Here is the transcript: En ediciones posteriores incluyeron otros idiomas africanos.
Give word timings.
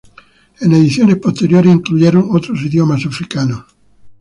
En 0.61 0.71
ediciones 0.73 1.17
posteriores 1.17 1.71
incluyeron 1.75 2.29
otros 2.31 2.59
idiomas 2.63 3.05
africanos. 3.05 3.63